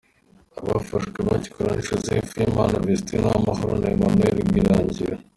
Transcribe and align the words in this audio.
Abafashwe 0.61 1.17
babikora 1.27 1.69
ni 1.73 1.81
Joseph 1.87 2.29
Uwimana, 2.35 2.83
Vestine 2.85 3.25
Uwamahoro 3.25 3.73
na 3.81 3.87
Emmanuel 3.95 4.35
Rwirangira. 4.47 5.15